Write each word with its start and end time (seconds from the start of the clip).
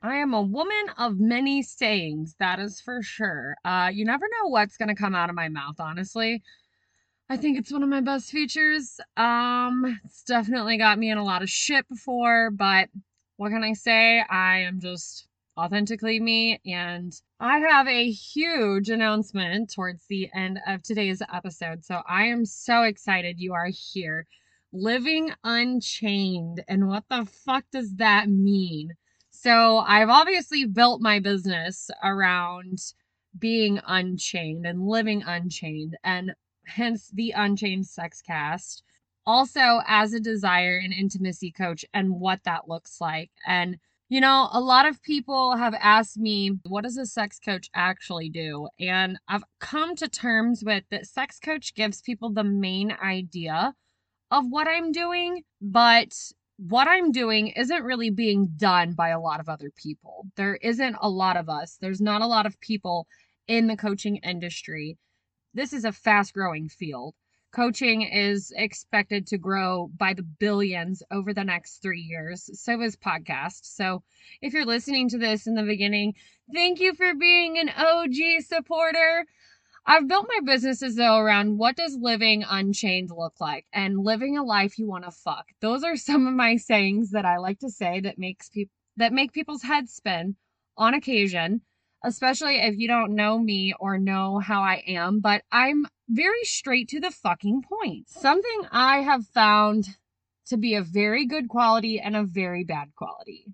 I 0.00 0.16
am 0.16 0.32
a 0.32 0.42
woman 0.42 0.90
of 0.96 1.18
many 1.18 1.62
sayings, 1.62 2.36
that 2.38 2.60
is 2.60 2.80
for 2.80 3.02
sure. 3.02 3.56
Uh, 3.64 3.90
you 3.92 4.04
never 4.04 4.26
know 4.26 4.48
what's 4.48 4.76
gonna 4.76 4.94
come 4.94 5.14
out 5.14 5.28
of 5.28 5.34
my 5.34 5.48
mouth, 5.48 5.80
honestly. 5.80 6.42
I 7.28 7.36
think 7.36 7.58
it's 7.58 7.72
one 7.72 7.82
of 7.82 7.88
my 7.88 8.00
best 8.00 8.30
features. 8.30 9.00
Um, 9.16 9.98
it's 10.04 10.22
definitely 10.22 10.78
got 10.78 10.98
me 10.98 11.10
in 11.10 11.18
a 11.18 11.24
lot 11.24 11.42
of 11.42 11.50
shit 11.50 11.88
before, 11.88 12.50
but 12.50 12.88
what 13.36 13.50
can 13.50 13.64
I 13.64 13.72
say? 13.72 14.20
I 14.20 14.60
am 14.60 14.80
just 14.80 15.26
authentically 15.58 16.20
me, 16.20 16.60
and 16.64 17.12
I 17.40 17.58
have 17.58 17.88
a 17.88 18.10
huge 18.10 18.90
announcement 18.90 19.72
towards 19.72 20.06
the 20.08 20.30
end 20.32 20.60
of 20.66 20.82
today's 20.82 21.20
episode. 21.32 21.84
So 21.84 22.02
I 22.08 22.26
am 22.26 22.44
so 22.46 22.82
excited 22.82 23.40
you 23.40 23.52
are 23.52 23.70
here. 23.72 24.26
Living 24.72 25.32
Unchained. 25.42 26.62
And 26.68 26.86
what 26.86 27.04
the 27.10 27.26
fuck 27.26 27.64
does 27.72 27.96
that 27.96 28.28
mean? 28.28 28.92
So 29.40 29.78
I've 29.78 30.08
obviously 30.08 30.64
built 30.64 31.00
my 31.00 31.20
business 31.20 31.92
around 32.02 32.80
being 33.38 33.80
unchained 33.86 34.66
and 34.66 34.88
living 34.88 35.22
unchained, 35.24 35.96
and 36.02 36.32
hence 36.66 37.08
the 37.14 37.30
Unchained 37.36 37.86
Sex 37.86 38.20
Cast. 38.20 38.82
Also, 39.24 39.80
as 39.86 40.12
a 40.12 40.18
desire 40.18 40.80
and 40.82 40.92
intimacy 40.92 41.52
coach, 41.52 41.84
and 41.94 42.18
what 42.18 42.42
that 42.46 42.68
looks 42.68 43.00
like. 43.00 43.30
And, 43.46 43.76
you 44.08 44.20
know, 44.20 44.48
a 44.52 44.60
lot 44.60 44.86
of 44.86 45.00
people 45.02 45.56
have 45.56 45.74
asked 45.74 46.18
me, 46.18 46.58
what 46.66 46.82
does 46.82 46.96
a 46.96 47.06
sex 47.06 47.38
coach 47.38 47.70
actually 47.74 48.30
do? 48.30 48.68
And 48.80 49.20
I've 49.28 49.44
come 49.60 49.94
to 49.96 50.08
terms 50.08 50.64
with 50.64 50.82
that 50.90 51.06
sex 51.06 51.38
coach 51.38 51.76
gives 51.76 52.02
people 52.02 52.32
the 52.32 52.42
main 52.42 52.90
idea 52.90 53.74
of 54.32 54.46
what 54.48 54.66
I'm 54.66 54.90
doing, 54.90 55.44
but 55.60 56.12
what 56.58 56.88
I'm 56.88 57.12
doing 57.12 57.48
isn't 57.48 57.84
really 57.84 58.10
being 58.10 58.48
done 58.56 58.92
by 58.92 59.10
a 59.10 59.20
lot 59.20 59.38
of 59.38 59.48
other 59.48 59.70
people. 59.76 60.26
There 60.34 60.56
isn't 60.56 60.96
a 61.00 61.08
lot 61.08 61.36
of 61.36 61.48
us, 61.48 61.78
there's 61.80 62.00
not 62.00 62.20
a 62.20 62.26
lot 62.26 62.46
of 62.46 62.60
people 62.60 63.06
in 63.46 63.68
the 63.68 63.76
coaching 63.76 64.16
industry. 64.16 64.98
This 65.54 65.72
is 65.72 65.84
a 65.84 65.92
fast 65.92 66.34
growing 66.34 66.68
field. 66.68 67.14
Coaching 67.52 68.02
is 68.02 68.52
expected 68.56 69.26
to 69.28 69.38
grow 69.38 69.88
by 69.96 70.12
the 70.12 70.22
billions 70.22 71.02
over 71.10 71.32
the 71.32 71.44
next 71.44 71.80
three 71.80 72.00
years. 72.00 72.50
So 72.60 72.82
is 72.82 72.96
podcast. 72.96 73.60
So 73.62 74.02
if 74.42 74.52
you're 74.52 74.66
listening 74.66 75.08
to 75.10 75.18
this 75.18 75.46
in 75.46 75.54
the 75.54 75.62
beginning, 75.62 76.14
thank 76.52 76.80
you 76.80 76.92
for 76.94 77.14
being 77.14 77.58
an 77.58 77.70
OG 77.70 78.42
supporter. 78.44 79.24
I've 79.90 80.06
built 80.06 80.26
my 80.28 80.40
businesses 80.44 80.96
though 80.96 81.16
around 81.16 81.56
what 81.56 81.74
does 81.74 81.96
living 81.98 82.44
unchained 82.46 83.08
look 83.10 83.40
like 83.40 83.64
and 83.72 83.98
living 83.98 84.36
a 84.36 84.44
life 84.44 84.78
you 84.78 84.86
want 84.86 85.04
to 85.04 85.10
fuck. 85.10 85.46
Those 85.62 85.82
are 85.82 85.96
some 85.96 86.26
of 86.26 86.34
my 86.34 86.56
sayings 86.56 87.12
that 87.12 87.24
I 87.24 87.38
like 87.38 87.60
to 87.60 87.70
say 87.70 87.98
that 88.00 88.18
makes 88.18 88.50
people 88.50 88.74
that 88.98 89.14
make 89.14 89.32
people's 89.32 89.62
heads 89.62 89.94
spin 89.94 90.36
on 90.76 90.92
occasion, 90.92 91.62
especially 92.04 92.56
if 92.56 92.76
you 92.76 92.86
don't 92.86 93.14
know 93.14 93.38
me 93.38 93.72
or 93.80 93.96
know 93.96 94.40
how 94.40 94.60
I 94.60 94.82
am, 94.86 95.20
but 95.20 95.42
I'm 95.50 95.86
very 96.10 96.44
straight 96.44 96.88
to 96.88 97.00
the 97.00 97.10
fucking 97.10 97.62
point. 97.62 98.10
Something 98.10 98.62
I 98.70 98.98
have 98.98 99.26
found 99.28 99.86
to 100.48 100.58
be 100.58 100.74
a 100.74 100.82
very 100.82 101.24
good 101.24 101.48
quality 101.48 101.98
and 101.98 102.14
a 102.14 102.24
very 102.24 102.62
bad 102.62 102.88
quality. 102.94 103.46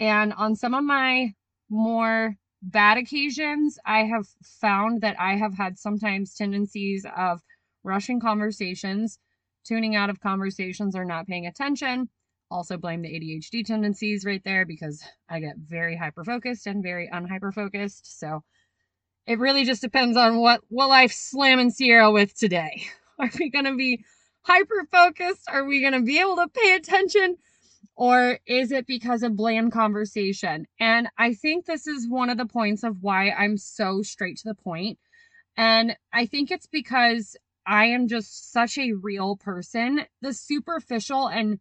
And 0.00 0.32
on 0.32 0.56
some 0.56 0.74
of 0.74 0.82
my 0.82 1.34
more 1.70 2.36
bad 2.62 2.98
occasions, 2.98 3.78
I 3.84 4.04
have 4.04 4.26
found 4.42 5.02
that 5.02 5.18
I 5.20 5.36
have 5.36 5.54
had 5.54 5.78
sometimes 5.78 6.34
tendencies 6.34 7.06
of 7.16 7.42
rushing 7.84 8.20
conversations, 8.20 9.18
tuning 9.64 9.96
out 9.96 10.10
of 10.10 10.20
conversations, 10.20 10.96
or 10.96 11.04
not 11.04 11.26
paying 11.26 11.46
attention. 11.46 12.08
Also, 12.50 12.76
blame 12.76 13.02
the 13.02 13.08
ADHD 13.08 13.64
tendencies 13.64 14.24
right 14.24 14.42
there 14.44 14.64
because 14.64 15.02
I 15.28 15.40
get 15.40 15.56
very 15.58 15.96
hyper 15.96 16.24
focused 16.24 16.66
and 16.66 16.82
very 16.82 17.08
unhyper 17.12 17.52
focused. 17.52 18.18
So 18.20 18.42
it 19.26 19.38
really 19.38 19.64
just 19.64 19.82
depends 19.82 20.16
on 20.16 20.38
what 20.38 20.60
what 20.68 20.88
life 20.88 21.12
slamming 21.12 21.70
Sierra 21.70 22.10
with 22.10 22.36
today. 22.36 22.84
Are 23.18 23.30
we 23.38 23.50
gonna 23.50 23.74
be 23.74 24.04
hyper 24.42 24.86
focused? 24.90 25.48
Are 25.48 25.64
we 25.64 25.82
gonna 25.82 26.02
be 26.02 26.20
able 26.20 26.36
to 26.36 26.48
pay 26.48 26.74
attention? 26.74 27.36
Or 27.96 28.38
is 28.46 28.72
it 28.72 28.86
because 28.86 29.22
of 29.22 29.36
bland 29.36 29.72
conversation? 29.72 30.66
And 30.78 31.08
I 31.16 31.32
think 31.32 31.64
this 31.64 31.86
is 31.86 32.08
one 32.08 32.28
of 32.28 32.36
the 32.36 32.46
points 32.46 32.84
of 32.84 33.02
why 33.02 33.30
I'm 33.30 33.56
so 33.56 34.02
straight 34.02 34.36
to 34.38 34.48
the 34.48 34.54
point. 34.54 34.98
And 35.56 35.96
I 36.12 36.26
think 36.26 36.50
it's 36.50 36.66
because 36.66 37.36
I 37.66 37.86
am 37.86 38.06
just 38.06 38.52
such 38.52 38.76
a 38.76 38.92
real 38.92 39.36
person. 39.36 40.02
The 40.20 40.34
superficial 40.34 41.26
and 41.26 41.58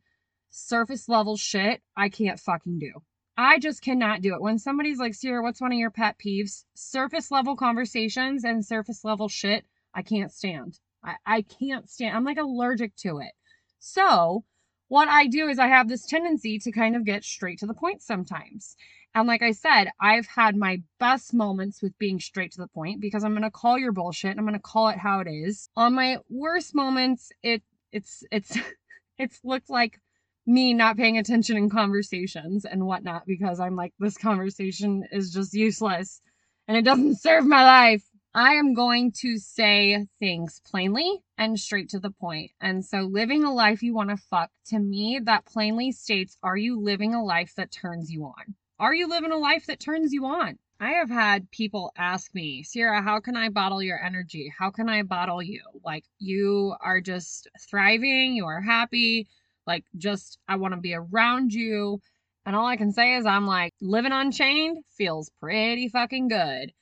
surface 0.50 1.07
level 1.07 1.38
shit, 1.38 1.81
I 1.96 2.09
can't 2.09 2.40
fucking 2.40 2.79
do. 2.79 2.91
I 3.38 3.59
just 3.59 3.81
cannot 3.81 4.22
do 4.22 4.34
it. 4.34 4.41
When 4.41 4.59
somebody's 4.59 5.00
like, 5.00 5.13
Sierra, 5.13 5.41
what's 5.41 5.62
one 5.62 5.72
of 5.72 5.78
your 5.78 5.90
pet 5.90 6.17
peeves? 6.17 6.66
Surface 6.73 7.31
level 7.31 7.56
conversations 7.56 8.44
and 8.44 8.66
surface 8.66 9.03
level 9.03 9.28
shit, 9.29 9.66
I 9.94 10.02
can't 10.02 10.31
stand. 10.31 10.79
I, 11.03 11.16
I 11.25 11.41
can't 11.44 11.90
stand. 11.90 12.16
I'm 12.16 12.23
like 12.23 12.38
allergic 12.38 12.96
to 12.97 13.19
it. 13.19 13.31
So 13.79 14.44
what 14.88 15.07
I 15.07 15.28
do 15.28 15.47
is 15.47 15.59
I 15.59 15.68
have 15.68 15.88
this 15.88 16.06
tendency 16.06 16.59
to 16.59 16.72
kind 16.72 16.96
of 16.96 17.06
get 17.06 17.23
straight 17.23 17.59
to 17.59 17.66
the 17.66 17.73
point 17.73 18.01
sometimes. 18.01 18.75
And 19.16 19.28
like 19.28 19.41
I 19.41 19.51
said, 19.51 19.90
I've 20.00 20.28
had 20.28 20.56
my 20.56 20.81
best 21.00 21.34
moments 21.34 21.81
with 21.81 21.97
being 21.97 22.19
straight 22.19 22.51
to 22.51 22.62
the 22.62 22.68
point 22.68 23.00
because 23.00 23.23
I'm 23.23 23.31
going 23.31 23.44
to 23.44 23.51
call 23.51 23.78
your 23.78 23.94
bullshit 23.94 24.31
and 24.31 24.40
I'm 24.40 24.46
going 24.46 24.59
to 24.59 24.59
call 24.59 24.90
it 24.90 24.97
how 24.97 25.22
it 25.22 25.28
is. 25.28 25.69
On 25.78 25.96
my 25.96 26.18
worst 26.29 26.75
moments, 26.75 27.31
it 27.41 27.63
it's 27.91 28.23
it's 28.29 28.57
it's 29.18 29.40
looked 29.44 29.69
like 29.69 30.01
me 30.46 30.73
not 30.73 30.97
paying 30.97 31.17
attention 31.17 31.57
in 31.57 31.69
conversations 31.69 32.66
and 32.66 32.85
whatnot 32.85 33.25
because 33.25 33.59
I'm 33.59 33.75
like 33.75 33.94
this 34.00 34.17
conversation 34.17 35.07
is 35.12 35.34
just 35.34 35.53
useless 35.53 36.22
and 36.67 36.78
it 36.78 36.84
doesn't 36.84 37.19
serve 37.22 37.46
my 37.46 37.63
life. 37.63 38.03
I 38.34 38.56
am 38.56 38.73
going 38.73 39.13
to 39.22 39.38
say 39.38 40.06
things 40.19 40.62
plainly 40.66 41.23
and 41.38 41.59
straight 41.59 41.90
to 41.90 42.00
the 42.00 42.12
point. 42.12 42.51
And 42.62 42.84
so, 42.84 43.01
living 43.01 43.44
a 43.44 43.53
life 43.53 43.84
you 43.84 43.94
want 43.94 44.09
to 44.09 44.18
fuck, 44.18 44.51
to 44.68 44.79
me, 44.79 45.19
that 45.23 45.46
plainly 45.46 45.91
states 45.91 46.38
are 46.44 46.57
you 46.57 46.79
living 46.79 47.13
a 47.13 47.23
life 47.23 47.53
that 47.56 47.72
turns 47.72 48.12
you 48.12 48.25
on? 48.25 48.56
Are 48.79 48.94
you 48.94 49.07
living 49.07 49.31
a 49.31 49.38
life 49.38 49.66
that 49.68 49.79
turns 49.79 50.13
you 50.13 50.25
on? 50.25 50.57
I 50.79 50.91
have 50.91 51.09
had 51.09 51.50
people 51.51 51.94
ask 51.97 52.34
me, 52.35 52.63
Sierra, 52.63 53.01
how 53.01 53.22
can 53.22 53.38
I 53.38 53.50
bottle 53.50 53.81
your 53.81 54.03
energy? 54.03 54.53
How 54.57 54.72
can 54.72 54.90
I 54.90 55.03
bottle 55.03 55.41
you? 55.41 55.62
Like, 55.84 56.03
you 56.19 56.75
are 56.81 57.00
just 57.00 57.47
thriving, 57.69 58.35
you 58.35 58.46
are 58.46 58.61
happy, 58.61 59.28
like, 59.66 59.85
just, 59.97 60.38
I 60.47 60.58
want 60.58 60.73
to 60.73 60.81
be 60.81 60.93
around 60.93 61.53
you. 61.53 62.02
And 62.46 62.55
all 62.55 62.66
I 62.67 62.76
can 62.76 62.91
say 62.91 63.16
is, 63.16 63.26
I'm 63.26 63.47
like, 63.47 63.73
living 63.81 64.11
unchained 64.11 64.84
feels 64.97 65.31
pretty 65.40 65.88
fucking 65.88 66.28
good 66.28 66.73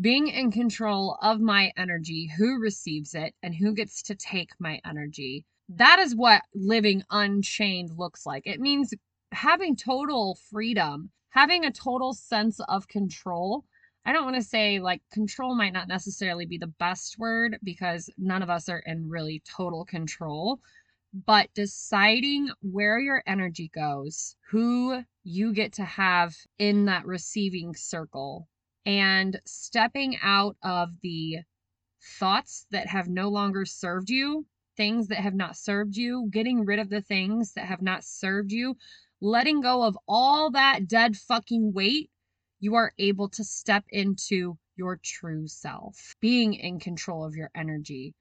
being 0.00 0.28
in 0.28 0.50
control 0.50 1.18
of 1.22 1.40
my 1.40 1.72
energy, 1.76 2.30
who 2.36 2.60
receives 2.60 3.14
it, 3.14 3.34
and 3.42 3.54
who 3.54 3.72
gets 3.72 4.02
to 4.02 4.14
take 4.14 4.50
my 4.58 4.78
energy. 4.84 5.44
That 5.68 5.98
is 5.98 6.14
what 6.14 6.42
living 6.54 7.02
unchained 7.10 7.90
looks 7.96 8.26
like. 8.26 8.46
It 8.46 8.60
means 8.60 8.92
having 9.32 9.74
total 9.74 10.38
freedom, 10.50 11.10
having 11.30 11.64
a 11.64 11.72
total 11.72 12.12
sense 12.12 12.60
of 12.68 12.88
control. 12.88 13.64
I 14.04 14.12
don't 14.12 14.24
want 14.24 14.36
to 14.36 14.42
say 14.42 14.78
like 14.78 15.02
control 15.12 15.56
might 15.56 15.72
not 15.72 15.88
necessarily 15.88 16.46
be 16.46 16.58
the 16.58 16.66
best 16.78 17.18
word 17.18 17.58
because 17.64 18.10
none 18.18 18.42
of 18.42 18.50
us 18.50 18.68
are 18.68 18.82
in 18.86 19.08
really 19.08 19.42
total 19.44 19.84
control, 19.84 20.60
but 21.12 21.48
deciding 21.54 22.50
where 22.60 23.00
your 23.00 23.22
energy 23.26 23.70
goes, 23.74 24.36
who 24.50 25.02
you 25.24 25.52
get 25.52 25.72
to 25.74 25.84
have 25.84 26.36
in 26.58 26.84
that 26.84 27.06
receiving 27.06 27.74
circle 27.74 28.46
and 28.86 29.38
stepping 29.44 30.16
out 30.22 30.56
of 30.62 30.88
the 31.02 31.40
thoughts 32.18 32.66
that 32.70 32.86
have 32.86 33.08
no 33.08 33.28
longer 33.28 33.66
served 33.66 34.08
you 34.08 34.46
things 34.76 35.08
that 35.08 35.18
have 35.18 35.34
not 35.34 35.56
served 35.56 35.96
you, 35.96 36.28
getting 36.30 36.64
rid 36.64 36.78
of 36.78 36.90
the 36.90 37.00
things 37.00 37.54
that 37.54 37.66
have 37.66 37.82
not 37.82 38.04
served 38.04 38.52
you, 38.52 38.76
letting 39.20 39.60
go 39.60 39.82
of 39.82 39.98
all 40.06 40.50
that 40.50 40.86
dead 40.86 41.16
fucking 41.16 41.72
weight, 41.72 42.10
you 42.60 42.74
are 42.74 42.92
able 42.98 43.28
to 43.28 43.44
step 43.44 43.84
into 43.90 44.58
your 44.76 45.00
true 45.02 45.48
self, 45.48 46.14
being 46.20 46.54
in 46.54 46.78
control 46.78 47.24
of 47.24 47.34
your 47.34 47.50
energy, 47.54 48.14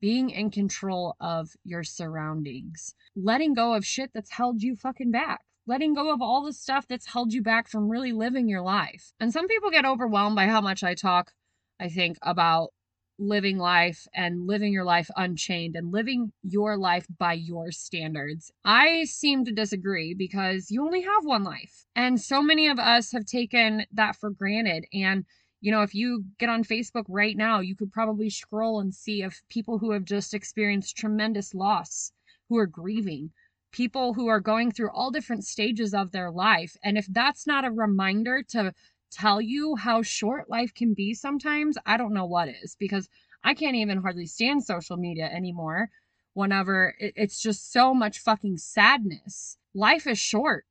being 0.00 0.30
in 0.30 0.50
control 0.50 1.16
of 1.20 1.50
your 1.64 1.82
surroundings, 1.82 2.94
letting 3.16 3.54
go 3.54 3.74
of 3.74 3.84
shit 3.84 4.10
that's 4.12 4.32
held 4.32 4.62
you 4.62 4.76
fucking 4.76 5.10
back. 5.10 5.40
Letting 5.66 5.94
go 5.94 6.12
of 6.12 6.20
all 6.20 6.44
the 6.44 6.52
stuff 6.52 6.88
that's 6.88 7.06
held 7.06 7.32
you 7.32 7.42
back 7.42 7.68
from 7.68 7.88
really 7.88 8.12
living 8.12 8.48
your 8.48 8.62
life. 8.62 9.12
And 9.20 9.32
some 9.32 9.46
people 9.46 9.70
get 9.70 9.84
overwhelmed 9.84 10.34
by 10.34 10.46
how 10.46 10.60
much 10.60 10.82
I 10.82 10.94
talk, 10.94 11.32
I 11.78 11.88
think, 11.88 12.18
about 12.22 12.70
living 13.18 13.58
life 13.58 14.06
and 14.14 14.46
living 14.46 14.72
your 14.72 14.84
life 14.84 15.08
unchained 15.16 15.76
and 15.76 15.92
living 15.92 16.32
your 16.42 16.76
life 16.76 17.06
by 17.18 17.34
your 17.34 17.70
standards. 17.70 18.50
I 18.64 19.04
seem 19.04 19.44
to 19.44 19.52
disagree 19.52 20.14
because 20.14 20.70
you 20.70 20.84
only 20.84 21.02
have 21.02 21.24
one 21.24 21.44
life. 21.44 21.86
And 21.94 22.20
so 22.20 22.42
many 22.42 22.68
of 22.68 22.78
us 22.78 23.12
have 23.12 23.24
taken 23.24 23.86
that 23.92 24.16
for 24.16 24.30
granted. 24.30 24.86
And, 24.92 25.24
you 25.60 25.70
know, 25.70 25.82
if 25.82 25.94
you 25.94 26.24
get 26.38 26.48
on 26.48 26.64
Facebook 26.64 27.04
right 27.08 27.36
now, 27.36 27.60
you 27.60 27.76
could 27.76 27.92
probably 27.92 28.30
scroll 28.30 28.80
and 28.80 28.92
see 28.92 29.22
of 29.22 29.40
people 29.48 29.78
who 29.78 29.92
have 29.92 30.04
just 30.04 30.34
experienced 30.34 30.96
tremendous 30.96 31.54
loss, 31.54 32.10
who 32.48 32.58
are 32.58 32.66
grieving, 32.66 33.30
people 33.72 34.14
who 34.14 34.28
are 34.28 34.40
going 34.40 34.70
through 34.70 34.90
all 34.90 35.10
different 35.10 35.44
stages 35.44 35.94
of 35.94 36.12
their 36.12 36.30
life. 36.30 36.76
And 36.84 36.96
if 36.96 37.06
that's 37.06 37.46
not 37.46 37.64
a 37.64 37.70
reminder 37.70 38.42
to 38.50 38.72
tell 39.10 39.40
you 39.40 39.76
how 39.76 40.02
short 40.02 40.48
life 40.48 40.72
can 40.74 40.94
be 40.94 41.14
sometimes, 41.14 41.76
I 41.84 41.96
don't 41.96 42.14
know 42.14 42.26
what 42.26 42.48
is 42.48 42.76
because 42.78 43.08
I 43.42 43.54
can't 43.54 43.76
even 43.76 44.02
hardly 44.02 44.26
stand 44.26 44.64
social 44.64 44.96
media 44.96 45.24
anymore. 45.24 45.90
Whenever 46.34 46.94
it's 46.98 47.42
just 47.42 47.72
so 47.72 47.92
much 47.92 48.18
fucking 48.18 48.56
sadness. 48.56 49.58
Life 49.74 50.06
is 50.06 50.18
short. 50.18 50.64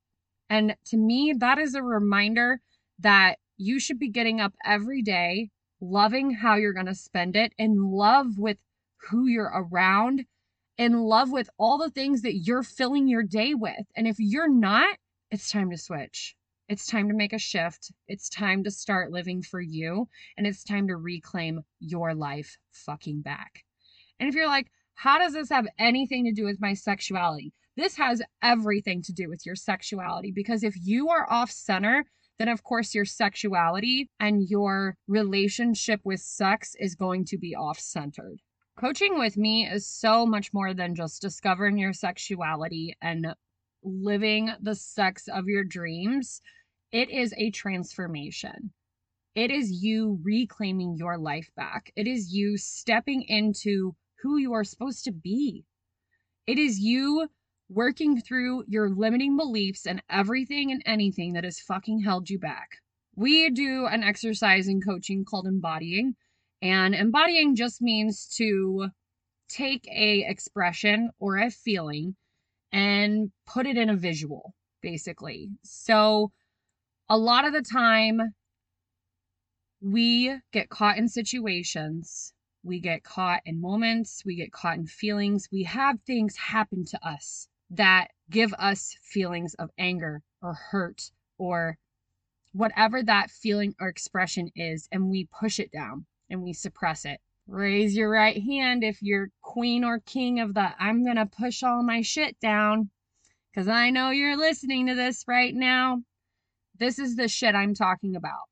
And 0.50 0.75
to 0.86 0.98
me, 0.98 1.33
that 1.38 1.59
is 1.59 1.75
a 1.75 1.83
reminder 1.83 2.62
that 3.00 3.38
you 3.57 3.80
should 3.80 4.00
be 4.00 4.09
getting 4.09 4.42
up 4.42 4.53
every 4.65 5.03
day, 5.03 5.51
loving 5.80 6.31
how 6.31 6.56
you're 6.56 6.74
going 6.74 6.88
to 6.88 6.95
spend 6.95 7.36
it, 7.36 7.53
in 7.57 7.92
love 7.92 8.38
with 8.38 8.57
who 9.09 9.27
you're 9.27 9.51
around, 9.53 10.25
in 10.81 11.03
love 11.03 11.31
with 11.31 11.47
all 11.59 11.77
the 11.77 11.91
things 11.91 12.23
that 12.23 12.37
you're 12.37 12.63
filling 12.63 13.07
your 13.07 13.21
day 13.21 13.53
with. 13.53 13.85
And 13.95 14.07
if 14.07 14.15
you're 14.17 14.49
not, 14.49 14.97
it's 15.29 15.51
time 15.51 15.69
to 15.69 15.77
switch. 15.77 16.35
It's 16.69 16.87
time 16.87 17.07
to 17.09 17.13
make 17.13 17.33
a 17.33 17.37
shift. 17.37 17.91
It's 18.07 18.29
time 18.29 18.63
to 18.63 18.71
start 18.71 19.11
living 19.11 19.43
for 19.43 19.61
you. 19.61 20.09
And 20.35 20.47
it's 20.47 20.63
time 20.63 20.87
to 20.87 20.95
reclaim 20.95 21.61
your 21.79 22.15
life 22.15 22.57
fucking 22.71 23.21
back. 23.21 23.63
And 24.19 24.27
if 24.27 24.33
you're 24.33 24.47
like, 24.47 24.71
how 24.95 25.19
does 25.19 25.33
this 25.33 25.49
have 25.49 25.67
anything 25.77 26.25
to 26.25 26.31
do 26.31 26.45
with 26.45 26.59
my 26.59 26.73
sexuality? 26.73 27.53
This 27.77 27.95
has 27.97 28.23
everything 28.41 29.03
to 29.03 29.13
do 29.13 29.29
with 29.29 29.45
your 29.45 29.55
sexuality 29.55 30.31
because 30.31 30.63
if 30.63 30.73
you 30.81 31.09
are 31.09 31.31
off 31.31 31.51
center, 31.51 32.05
then 32.39 32.47
of 32.47 32.63
course 32.63 32.95
your 32.95 33.05
sexuality 33.05 34.09
and 34.19 34.49
your 34.49 34.97
relationship 35.07 36.01
with 36.03 36.21
sex 36.21 36.75
is 36.79 36.95
going 36.95 37.25
to 37.25 37.37
be 37.37 37.55
off 37.55 37.79
centered. 37.79 38.39
Coaching 38.81 39.19
with 39.19 39.37
me 39.37 39.67
is 39.67 39.85
so 39.85 40.25
much 40.25 40.51
more 40.53 40.73
than 40.73 40.95
just 40.95 41.21
discovering 41.21 41.77
your 41.77 41.93
sexuality 41.93 42.97
and 42.99 43.35
living 43.83 44.51
the 44.59 44.73
sex 44.73 45.27
of 45.27 45.45
your 45.45 45.63
dreams 45.63 46.41
it 46.91 47.11
is 47.11 47.31
a 47.37 47.51
transformation. 47.51 48.73
It 49.35 49.51
is 49.51 49.83
you 49.83 50.19
reclaiming 50.23 50.97
your 50.97 51.19
life 51.19 51.51
back. 51.55 51.93
It 51.95 52.07
is 52.07 52.33
you 52.33 52.57
stepping 52.57 53.21
into 53.27 53.95
who 54.23 54.37
you 54.37 54.51
are 54.53 54.63
supposed 54.63 55.03
to 55.03 55.11
be. 55.11 55.63
It 56.47 56.57
is 56.57 56.79
you 56.79 57.29
working 57.69 58.19
through 58.19 58.63
your 58.67 58.89
limiting 58.89 59.37
beliefs 59.37 59.85
and 59.85 60.01
everything 60.09 60.71
and 60.71 60.81
anything 60.87 61.33
that 61.33 61.43
has 61.43 61.59
fucking 61.59 61.99
held 61.99 62.31
you 62.31 62.39
back. 62.39 62.79
We 63.15 63.51
do 63.51 63.85
an 63.85 64.01
exercise 64.01 64.67
in 64.67 64.81
coaching 64.81 65.23
called 65.23 65.45
embodying, 65.45 66.15
and 66.61 66.93
embodying 66.95 67.55
just 67.55 67.81
means 67.81 68.27
to 68.37 68.87
take 69.49 69.87
a 69.87 70.25
expression 70.27 71.11
or 71.19 71.37
a 71.37 71.51
feeling 71.51 72.15
and 72.71 73.31
put 73.45 73.67
it 73.67 73.77
in 73.77 73.89
a 73.89 73.95
visual 73.95 74.53
basically. 74.81 75.49
So 75.63 76.31
a 77.09 77.17
lot 77.17 77.45
of 77.45 77.53
the 77.53 77.61
time, 77.61 78.33
we 79.81 80.35
get 80.51 80.69
caught 80.69 80.97
in 80.97 81.07
situations, 81.07 82.33
we 82.63 82.79
get 82.79 83.03
caught 83.03 83.41
in 83.45 83.59
moments, 83.59 84.23
we 84.25 84.35
get 84.35 84.51
caught 84.51 84.77
in 84.77 84.85
feelings, 84.85 85.47
we 85.51 85.63
have 85.63 85.99
things 86.05 86.35
happen 86.37 86.85
to 86.85 87.07
us 87.07 87.47
that 87.71 88.09
give 88.29 88.53
us 88.59 88.95
feelings 89.01 89.55
of 89.55 89.69
anger 89.77 90.21
or 90.41 90.53
hurt 90.53 91.11
or 91.37 91.77
whatever 92.53 93.01
that 93.01 93.31
feeling 93.31 93.73
or 93.79 93.87
expression 93.87 94.49
is, 94.55 94.87
and 94.91 95.09
we 95.09 95.27
push 95.39 95.59
it 95.59 95.71
down 95.71 96.05
and 96.31 96.41
we 96.41 96.53
suppress 96.53 97.05
it. 97.05 97.19
Raise 97.47 97.95
your 97.95 98.09
right 98.09 98.41
hand 98.41 98.83
if 98.83 99.01
you're 99.01 99.29
queen 99.41 99.83
or 99.83 99.99
king 99.99 100.39
of 100.39 100.53
the 100.53 100.71
I'm 100.79 101.05
gonna 101.05 101.25
push 101.25 101.61
all 101.61 101.83
my 101.83 102.01
shit 102.01 102.39
down. 102.39 102.89
Because 103.51 103.67
I 103.67 103.89
know 103.89 104.09
you're 104.11 104.37
listening 104.37 104.87
to 104.87 104.95
this 104.95 105.25
right 105.27 105.53
now. 105.53 106.01
This 106.79 106.97
is 106.97 107.17
the 107.17 107.27
shit 107.27 107.53
I'm 107.53 107.75
talking 107.75 108.15
about. 108.15 108.47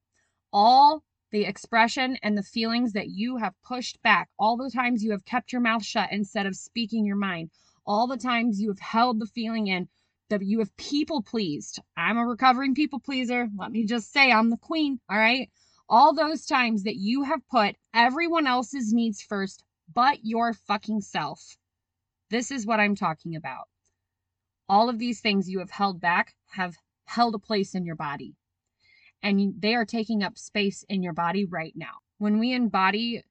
All 0.51 1.03
the 1.31 1.45
expression 1.45 2.17
and 2.21 2.37
the 2.37 2.43
feelings 2.43 2.93
that 2.93 3.07
you 3.07 3.37
have 3.37 3.53
pushed 3.63 4.01
back, 4.01 4.29
all 4.37 4.57
the 4.57 4.69
times 4.69 5.03
you 5.03 5.11
have 5.11 5.23
kept 5.25 5.53
your 5.53 5.61
mouth 5.61 5.85
shut 5.85 6.11
instead 6.11 6.45
of 6.45 6.55
speaking 6.55 7.05
your 7.05 7.15
mind, 7.15 7.51
all 7.85 8.07
the 8.07 8.17
times 8.17 8.59
you 8.59 8.69
have 8.69 8.79
held 8.79 9.19
the 9.19 9.25
feeling 9.27 9.67
in 9.67 9.87
that 10.29 10.45
you 10.45 10.59
have 10.59 10.75
people 10.77 11.21
pleased. 11.21 11.79
I'm 11.95 12.17
a 12.17 12.27
recovering 12.27 12.75
people 12.75 12.99
pleaser. 12.99 13.47
Let 13.57 13.71
me 13.71 13.85
just 13.85 14.11
say 14.11 14.31
I'm 14.31 14.49
the 14.49 14.57
queen, 14.57 14.99
all 15.09 15.17
right? 15.17 15.49
All 15.91 16.13
those 16.13 16.45
times 16.45 16.83
that 16.83 16.97
you 16.97 17.23
have 17.23 17.47
put 17.47 17.75
everyone 17.95 18.45
else's 18.45 18.93
needs 18.93 19.23
first 19.23 19.63
but 19.91 20.19
your 20.23 20.53
fucking 20.53 21.01
self. 21.01 21.57
This 22.29 22.51
is 22.51 22.67
what 22.67 22.79
I'm 22.79 22.95
talking 22.95 23.35
about. 23.35 23.67
All 24.67 24.87
of 24.87 24.99
these 24.99 25.19
things 25.19 25.49
you 25.49 25.57
have 25.57 25.71
held 25.71 25.99
back 25.99 26.35
have 26.51 26.75
held 27.05 27.33
a 27.33 27.39
place 27.39 27.73
in 27.73 27.85
your 27.85 27.95
body. 27.95 28.35
And 29.23 29.59
they 29.59 29.73
are 29.73 29.85
taking 29.85 30.21
up 30.21 30.37
space 30.37 30.83
in 30.87 31.01
your 31.01 31.13
body 31.13 31.43
right 31.43 31.73
now. 31.75 31.95
When 32.19 32.37
we 32.37 32.53
embody, 32.53 33.23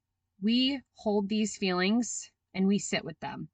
we 0.43 0.81
hold 0.95 1.29
these 1.29 1.57
feelings 1.57 2.33
and 2.55 2.67
we 2.67 2.81
sit 2.81 3.05
with 3.05 3.21
them. 3.21 3.51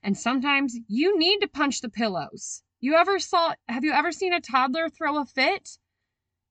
And 0.00 0.16
sometimes 0.16 0.78
you 0.86 1.18
need 1.18 1.40
to 1.40 1.48
punch 1.48 1.80
the 1.80 1.88
pillows. 1.88 2.62
You 2.80 2.94
ever 2.94 3.18
saw, 3.18 3.54
have 3.68 3.82
you 3.82 3.90
ever 3.90 4.12
seen 4.12 4.32
a 4.32 4.40
toddler 4.40 4.88
throw 4.88 5.18
a 5.18 5.26
fit? 5.26 5.76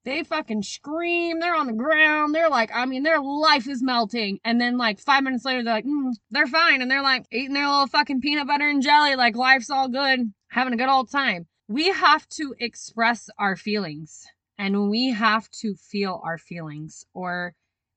They 0.08 0.24
fucking 0.24 0.64
scream. 0.64 1.40
They're 1.40 1.56
on 1.56 1.68
the 1.68 1.74
ground. 1.74 2.34
They're 2.34 2.50
like, 2.50 2.72
I 2.74 2.86
mean, 2.86 3.04
their 3.04 3.22
life 3.22 3.68
is 3.68 3.84
melting. 3.84 4.40
And 4.44 4.60
then, 4.60 4.78
like, 4.78 5.00
five 5.00 5.24
minutes 5.24 5.46
later, 5.46 5.64
they're 5.64 5.74
like, 5.74 5.86
mm, 5.86 6.14
they're 6.32 6.48
fine. 6.48 6.82
And 6.82 6.90
they're 6.90 7.04
like 7.04 7.26
eating 7.32 7.54
their 7.54 7.68
little 7.68 7.88
fucking 7.88 8.22
peanut 8.22 8.48
butter 8.48 8.68
and 8.68 8.82
jelly, 8.82 9.16
like, 9.16 9.36
life's 9.36 9.70
all 9.70 9.88
good, 9.88 10.32
having 10.50 10.74
a 10.74 10.78
good 10.78 10.90
old 10.90 11.12
time 11.12 11.46
we 11.68 11.88
have 11.88 12.28
to 12.30 12.56
express 12.60 13.30
our 13.38 13.56
feelings 13.56 14.26
and 14.58 14.90
we 14.90 15.10
have 15.10 15.50
to 15.52 15.76
feel 15.76 16.22
our 16.24 16.38
feelings 16.38 17.06
or 17.14 17.54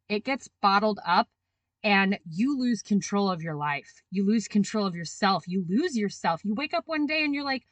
it 0.09 0.25
gets 0.25 0.49
bottled 0.61 0.99
up 1.07 1.29
and 1.83 2.19
you 2.29 2.59
lose 2.59 2.83
control 2.83 3.31
of 3.31 3.43
your 3.43 3.55
life. 3.55 4.03
You 4.11 4.27
lose 4.27 4.49
control 4.49 4.87
of 4.87 4.95
yourself. 4.95 5.45
You 5.47 5.65
lose 5.69 5.97
yourself. 5.97 6.45
You 6.45 6.55
wake 6.55 6.75
up 6.75 6.85
one 6.87 7.07
day 7.07 7.25
and 7.25 7.33
you're 7.33 7.45
like 7.45 7.63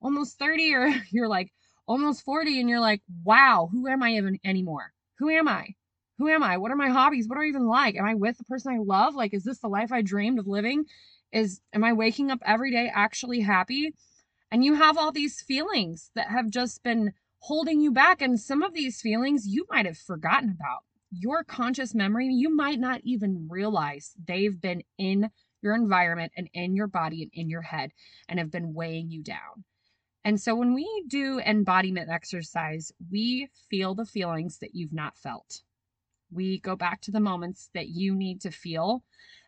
almost 0.00 0.38
30 0.38 0.74
or 0.74 0.94
you're 1.10 1.28
like 1.28 1.52
almost 1.86 2.24
40 2.24 2.60
and 2.60 2.68
you're 2.68 2.80
like, 2.80 3.02
wow, 3.24 3.68
who 3.70 3.86
am 3.88 4.02
I 4.02 4.12
even 4.12 4.38
anymore? 4.44 4.92
Who 5.18 5.30
am 5.30 5.48
I? 5.48 5.74
Who 6.18 6.28
am 6.28 6.42
I? 6.42 6.56
What 6.56 6.70
are 6.70 6.76
my 6.76 6.88
hobbies? 6.88 7.28
What 7.28 7.38
are 7.38 7.44
I 7.44 7.48
even 7.48 7.66
like? 7.66 7.96
Am 7.96 8.06
I 8.06 8.14
with 8.14 8.38
the 8.38 8.44
person 8.44 8.72
I 8.72 8.78
love? 8.82 9.14
Like, 9.14 9.34
is 9.34 9.44
this 9.44 9.58
the 9.58 9.68
life 9.68 9.92
I 9.92 10.02
dreamed 10.02 10.38
of 10.38 10.46
living? 10.46 10.84
Is, 11.32 11.60
am 11.72 11.84
I 11.84 11.92
waking 11.92 12.30
up 12.30 12.38
every 12.44 12.70
day 12.70 12.90
actually 12.94 13.40
happy? 13.40 13.92
And 14.50 14.64
you 14.64 14.74
have 14.74 14.96
all 14.96 15.12
these 15.12 15.42
feelings 15.42 16.10
that 16.14 16.30
have 16.30 16.50
just 16.50 16.82
been 16.82 17.12
holding 17.40 17.80
you 17.80 17.92
back. 17.92 18.22
And 18.22 18.40
some 18.40 18.62
of 18.62 18.72
these 18.72 19.00
feelings 19.00 19.46
you 19.46 19.66
might 19.68 19.86
have 19.86 19.98
forgotten 19.98 20.50
about. 20.50 20.80
Your 21.10 21.44
conscious 21.44 21.94
memory, 21.94 22.28
you 22.28 22.54
might 22.54 22.80
not 22.80 23.00
even 23.04 23.46
realize 23.50 24.12
they've 24.26 24.60
been 24.60 24.82
in 24.98 25.30
your 25.62 25.74
environment 25.74 26.32
and 26.36 26.48
in 26.52 26.74
your 26.74 26.86
body 26.86 27.22
and 27.22 27.30
in 27.34 27.48
your 27.48 27.62
head 27.62 27.90
and 28.28 28.38
have 28.38 28.50
been 28.50 28.74
weighing 28.74 29.10
you 29.10 29.22
down. 29.22 29.64
And 30.26 30.40
so 30.40 30.56
when 30.56 30.74
we 30.74 31.04
do 31.06 31.38
embodiment 31.38 32.10
exercise, 32.10 32.90
we 33.12 33.48
feel 33.70 33.94
the 33.94 34.04
feelings 34.04 34.58
that 34.58 34.74
you've 34.74 34.92
not 34.92 35.16
felt. 35.16 35.62
We 36.32 36.58
go 36.58 36.74
back 36.74 37.00
to 37.02 37.12
the 37.12 37.20
moments 37.20 37.70
that 37.74 37.90
you 37.90 38.12
need 38.12 38.40
to 38.40 38.50
feel 38.50 39.04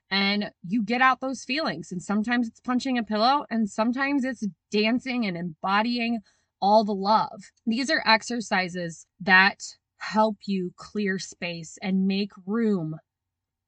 and 0.08 0.52
you 0.64 0.84
get 0.84 1.02
out 1.02 1.20
those 1.20 1.42
feelings. 1.42 1.90
And 1.90 2.00
sometimes 2.00 2.46
it's 2.46 2.60
punching 2.60 2.96
a 2.96 3.02
pillow, 3.02 3.44
and 3.50 3.68
sometimes 3.68 4.22
it's 4.24 4.46
dancing 4.70 5.26
and 5.26 5.36
embodying 5.36 6.20
all 6.62 6.84
the 6.84 6.94
love. 6.94 7.50
These 7.66 7.90
are 7.90 8.02
exercises 8.06 9.04
that 9.20 9.58
help 9.96 10.36
you 10.46 10.72
clear 10.76 11.18
space 11.18 11.76
and 11.82 12.06
make 12.06 12.30
room 12.46 12.98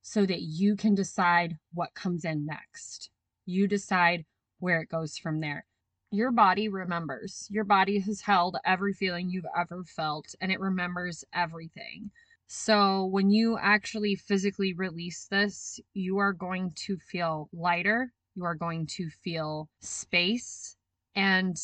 so 0.01 0.25
that 0.27 0.43
you 0.43 0.77
can 0.77 0.95
decide 0.95 1.57
what 1.75 1.95
comes 1.95 2.25
in 2.25 2.47
next. 2.47 3.11
You 3.47 3.67
decide 3.67 4.27
where 4.61 4.81
it 4.81 4.89
goes 4.89 5.19
from 5.19 5.41
there. 5.41 5.67
Your 6.13 6.33
body 6.33 6.69
remembers. 6.69 7.47
Your 7.51 7.63
body 7.63 8.01
has 8.01 8.21
held 8.23 8.57
every 8.65 8.93
feeling 8.93 9.31
you've 9.31 9.45
ever 9.57 9.85
felt 9.85 10.35
and 10.41 10.51
it 10.51 10.59
remembers 10.59 11.25
everything. 11.33 12.11
So 12.49 13.05
when 13.05 13.31
you 13.31 13.57
actually 13.61 14.17
physically 14.17 14.75
release 14.75 15.29
this, 15.31 15.79
you 15.95 16.19
are 16.19 16.33
going 16.33 16.73
to 16.87 16.97
feel 16.97 17.49
lighter. 17.53 18.13
You 18.35 18.45
are 18.45 18.57
going 18.57 18.87
to 18.97 19.09
feel 19.09 19.69
space 19.81 20.77
and 21.15 21.57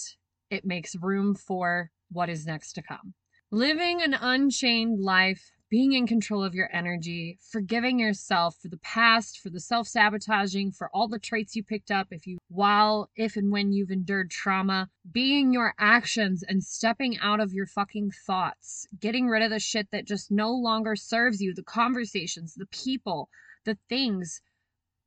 it 0.48 0.64
makes 0.64 0.94
room 0.94 1.34
for 1.34 1.90
what 2.12 2.28
is 2.28 2.46
next 2.46 2.74
to 2.74 2.82
come. 2.82 3.14
Living 3.50 4.00
an 4.00 4.14
unchained 4.14 5.00
life 5.00 5.50
being 5.68 5.94
in 5.94 6.06
control 6.06 6.44
of 6.44 6.54
your 6.54 6.70
energy, 6.72 7.38
forgiving 7.40 7.98
yourself 7.98 8.56
for 8.56 8.68
the 8.68 8.76
past, 8.78 9.40
for 9.40 9.50
the 9.50 9.58
self 9.58 9.88
sabotaging, 9.88 10.70
for 10.70 10.88
all 10.94 11.08
the 11.08 11.18
traits 11.18 11.56
you 11.56 11.64
picked 11.64 11.90
up 11.90 12.06
if 12.12 12.24
you, 12.26 12.38
while, 12.48 13.10
if 13.16 13.36
and 13.36 13.50
when 13.50 13.72
you've 13.72 13.90
endured 13.90 14.30
trauma, 14.30 14.88
being 15.10 15.52
your 15.52 15.74
actions 15.78 16.44
and 16.44 16.62
stepping 16.62 17.18
out 17.18 17.40
of 17.40 17.52
your 17.52 17.66
fucking 17.66 18.12
thoughts, 18.12 18.86
getting 19.00 19.26
rid 19.26 19.42
of 19.42 19.50
the 19.50 19.58
shit 19.58 19.90
that 19.90 20.06
just 20.06 20.30
no 20.30 20.52
longer 20.52 20.94
serves 20.94 21.40
you, 21.42 21.52
the 21.52 21.64
conversations, 21.64 22.54
the 22.54 22.66
people, 22.66 23.28
the 23.64 23.76
things. 23.88 24.40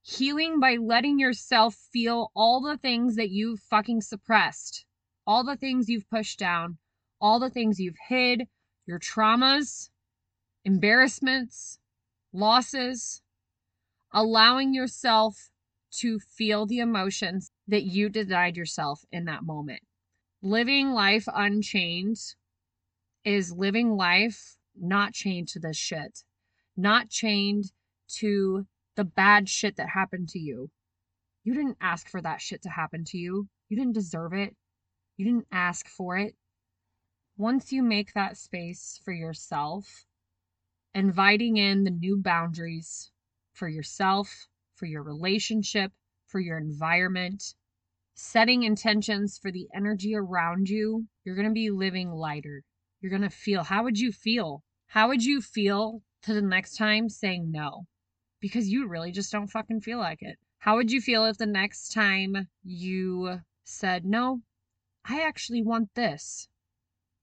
Healing 0.02 0.60
by 0.60 0.76
letting 0.76 1.20
yourself 1.20 1.76
feel 1.94 2.32
all 2.36 2.62
the 2.62 2.78
things 2.78 3.16
that 3.16 3.30
you've 3.30 3.60
fucking 3.62 4.02
suppressed, 4.02 4.86
all 5.26 5.44
the 5.44 5.58
things 5.58 5.88
you've 5.88 6.10
pushed 6.10 6.40
down, 6.40 6.78
all 7.22 7.40
the 7.40 7.50
things 7.50 7.80
you've 7.80 7.98
hid, 8.08 8.48
your 8.86 9.00
traumas, 9.00 9.90
embarrassments, 10.66 11.80
losses, 12.34 13.22
allowing 14.12 14.74
yourself 14.74 15.50
to 15.92 16.20
feel 16.20 16.66
the 16.66 16.80
emotions 16.80 17.52
that 17.68 17.84
you 17.84 18.10
denied 18.10 18.58
yourself 18.58 19.04
in 19.12 19.26
that 19.26 19.44
moment. 19.44 19.82
Living 20.42 20.92
life 20.92 21.28
unchained 21.34 22.18
is 23.26 23.52
living 23.52 23.96
life 23.96 24.58
not 24.80 25.14
chained 25.14 25.48
to 25.50 25.60
this 25.60 25.78
shit, 25.78 26.24
not 26.78 27.10
chained 27.10 27.72
to 28.08 28.66
the 28.96 29.04
bad 29.04 29.50
shit 29.50 29.76
that 29.76 29.90
happened 29.90 30.30
to 30.30 30.40
you. 30.40 30.70
You 31.44 31.54
didn't 31.54 31.78
ask 31.82 32.08
for 32.10 32.22
that 32.22 32.42
shit 32.42 32.62
to 32.64 32.70
happen 32.70 33.04
to 33.06 33.18
you. 33.18 33.48
You 33.70 33.78
didn't 33.78 33.94
deserve 33.94 34.34
it. 34.34 34.56
You 35.18 35.26
didn't 35.26 35.48
ask 35.52 35.88
for 35.88 36.18
it. 36.18 36.36
Once 37.38 37.72
you 37.72 37.82
make 37.82 38.14
that 38.14 38.38
space 38.38 39.00
for 39.04 39.14
yourself, 39.14 40.06
inviting 40.94 41.58
in 41.58 41.84
the 41.84 41.92
new 41.92 42.18
boundaries 42.18 43.12
for 43.54 43.68
yourself, 43.68 44.48
for 44.76 44.86
your 44.86 45.04
relationship, 45.04 45.92
for 46.28 46.40
your 46.40 46.58
environment, 46.58 47.56
setting 48.16 48.64
intentions 48.64 49.38
for 49.38 49.52
the 49.52 49.68
energy 49.74 50.16
around 50.16 50.70
you, 50.70 51.06
you're 51.24 51.36
going 51.36 51.48
to 51.48 51.54
be 51.54 51.70
living 51.70 52.12
lighter. 52.12 52.64
You're 53.02 53.10
going 53.12 53.22
to 53.22 53.30
feel, 53.30 53.64
how 53.64 53.84
would 53.84 53.98
you 53.98 54.12
feel? 54.12 54.64
How 54.88 55.08
would 55.08 55.24
you 55.24 55.42
feel 55.42 56.02
to 56.24 56.34
the 56.34 56.42
next 56.42 56.76
time 56.76 57.10
saying 57.10 57.52
no? 57.52 57.86
Because 58.42 58.68
you 58.68 58.88
really 58.88 59.12
just 59.12 59.32
don't 59.32 59.48
fucking 59.48 59.82
feel 59.82 60.00
like 60.00 60.22
it. 60.22 60.38
How 60.60 60.76
would 60.76 60.92
you 60.92 61.00
feel 61.00 61.26
if 61.26 61.38
the 61.38 61.46
next 61.46 61.94
time 61.94 62.48
you 62.64 63.40
said, 63.64 64.06
no, 64.06 64.42
I 65.06 65.22
actually 65.22 65.62
want 65.62 65.90
this? 65.96 66.50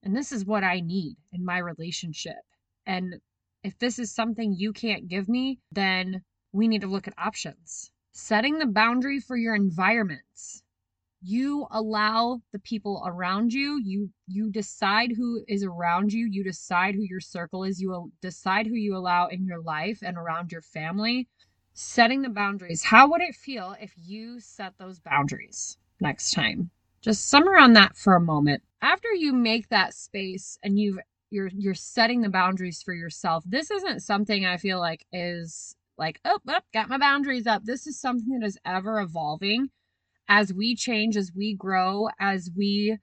And 0.03 0.17
this 0.17 0.33
is 0.33 0.47
what 0.47 0.65
I 0.65 0.81
need 0.81 1.17
in 1.33 1.45
my 1.45 1.59
relationship. 1.59 2.37
And 2.87 3.17
if 3.67 3.77
this 3.81 3.99
is 3.99 4.15
something 4.15 4.55
you 4.55 4.73
can't 4.73 5.09
give 5.09 5.29
me, 5.29 5.59
then 5.73 6.23
we 6.53 6.69
need 6.69 6.83
to 6.83 6.87
look 6.87 7.09
at 7.09 7.19
options. 7.19 7.91
Setting 8.13 8.61
the 8.61 8.67
boundary 8.67 9.19
for 9.19 9.37
your 9.37 9.57
environments. 9.57 10.63
You 11.21 11.67
allow 11.73 12.43
the 12.53 12.61
people 12.61 13.03
around 13.05 13.53
you, 13.53 13.81
you 13.83 14.11
you 14.29 14.53
decide 14.53 15.11
who 15.17 15.43
is 15.49 15.65
around 15.65 16.13
you, 16.13 16.29
you 16.31 16.45
decide 16.45 16.95
who 16.95 17.03
your 17.03 17.19
circle 17.19 17.65
is, 17.65 17.81
you 17.81 18.13
decide 18.23 18.69
who 18.69 18.77
you 18.77 18.97
allow 18.97 19.27
in 19.27 19.45
your 19.45 19.61
life 19.61 19.99
and 20.01 20.17
around 20.17 20.53
your 20.53 20.63
family. 20.63 21.27
Setting 21.75 22.23
the 22.23 22.29
boundaries. 22.29 22.85
How 22.85 23.11
would 23.11 23.21
it 23.21 23.35
feel 23.35 23.75
if 23.81 23.93
you 23.97 24.39
set 24.39 24.75
those 24.79 25.01
boundaries 25.01 25.77
next 26.01 26.31
time? 26.31 26.71
Just 27.01 27.29
summer 27.29 27.59
on 27.59 27.73
that 27.73 27.97
for 27.97 28.15
a 28.15 28.21
moment. 28.21 28.63
After 28.81 29.13
you 29.13 29.33
make 29.33 29.69
that 29.71 29.93
space 29.93 30.57
and 30.63 30.79
you've 30.79 31.01
you're 31.31 31.51
you're 31.55 31.75
setting 31.75 32.21
the 32.23 32.29
boundaries 32.29 32.83
for 32.83 32.95
yourself. 32.95 33.45
This 33.47 33.71
isn't 33.71 34.01
something 34.01 34.47
I 34.47 34.57
feel 34.57 34.79
like 34.79 35.07
is 35.13 35.77
like, 35.99 36.21
oh, 36.25 36.39
oh, 36.49 36.61
got 36.73 36.89
my 36.89 36.99
boundaries 36.99 37.47
up. 37.47 37.65
This 37.65 37.87
is 37.87 38.01
something 38.01 38.39
that 38.39 38.47
is 38.47 38.59
ever 38.65 39.01
evolving 39.01 39.69
as 40.29 40.53
we 40.53 40.75
change, 40.75 41.17
as 41.17 41.33
we 41.35 41.55
grow, 41.55 42.09
as 42.19 42.51
we 42.57 42.99